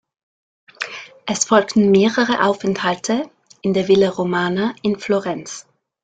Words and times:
Es 1.27 1.45
folgten 1.45 1.91
mehrere 1.91 2.43
Aufenthalte 2.43 3.29
in 3.61 3.75
der 3.75 3.87
Villa 3.87 4.09
Romana 4.09 4.73
in 4.81 4.97
Florenz. 4.97 5.67